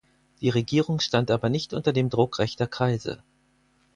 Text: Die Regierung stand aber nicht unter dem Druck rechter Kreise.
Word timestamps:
Die 0.41 0.49
Regierung 0.49 0.99
stand 0.99 1.29
aber 1.29 1.49
nicht 1.49 1.75
unter 1.75 1.93
dem 1.93 2.09
Druck 2.09 2.39
rechter 2.39 2.65
Kreise. 2.65 3.21